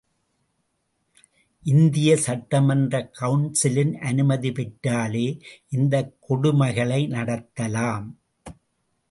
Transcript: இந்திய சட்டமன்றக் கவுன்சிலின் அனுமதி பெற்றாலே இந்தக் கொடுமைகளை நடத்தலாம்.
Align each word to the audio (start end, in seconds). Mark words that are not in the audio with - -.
இந்திய 1.63 2.15
சட்டமன்றக் 2.25 3.09
கவுன்சிலின் 3.19 3.93
அனுமதி 3.99 4.49
பெற்றாலே 4.51 5.39
இந்தக் 5.69 6.17
கொடுமைகளை 6.29 7.07
நடத்தலாம். 7.07 8.07